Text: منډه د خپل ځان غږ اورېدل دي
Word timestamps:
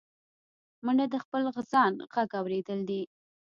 منډه 0.85 1.05
د 1.13 1.15
خپل 1.23 1.41
ځان 1.71 1.93
غږ 2.13 2.29
اورېدل 2.39 2.79
دي 2.89 3.01